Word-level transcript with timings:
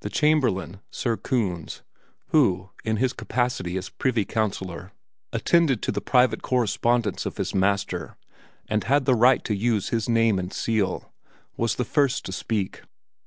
The 0.00 0.10
Chamberlain, 0.10 0.80
Sir 0.90 1.16
Kunz, 1.16 1.80
who 2.26 2.68
in 2.84 2.98
his 2.98 3.14
capacity 3.14 3.78
of 3.78 3.96
privy 3.96 4.26
councilor, 4.26 4.92
attended 5.32 5.80
to 5.80 5.90
the 5.92 6.02
private 6.02 6.42
correspondence 6.42 7.24
of 7.24 7.38
his 7.38 7.54
master 7.54 8.18
and 8.68 8.84
had 8.84 9.06
the 9.06 9.14
right 9.14 9.42
to 9.44 9.56
use 9.56 9.88
his 9.88 10.10
name 10.10 10.38
and 10.38 10.52
seal, 10.52 11.10
was 11.56 11.76
the 11.76 11.86
first 11.86 12.26
to 12.26 12.32
speak. 12.32 12.82